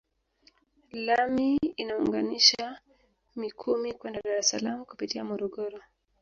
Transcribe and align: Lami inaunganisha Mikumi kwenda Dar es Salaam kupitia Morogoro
Lami 1.05 1.49
inaunganisha 1.81 2.65
Mikumi 3.35 3.93
kwenda 3.93 4.21
Dar 4.21 4.37
es 4.39 4.49
Salaam 4.49 4.79
kupitia 4.89 5.23
Morogoro 5.29 5.79